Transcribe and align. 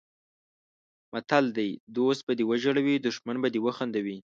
متل 1.13 1.45
دی: 1.57 1.69
دوست 1.95 2.21
به 2.27 2.33
دې 2.37 2.43
وژړوي 2.49 2.95
دښمن 3.07 3.37
به 3.43 3.49
دې 3.53 3.59
وخندوي. 3.65 4.17